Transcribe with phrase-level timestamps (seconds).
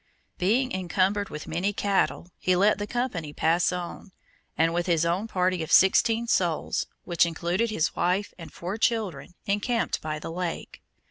[0.39, 4.11] Being encumbered with many cattle, he let the company pass on,
[4.57, 9.35] and, with his own party of sixteen souls, which included his wife and four children,
[9.45, 10.81] encamped by the lake.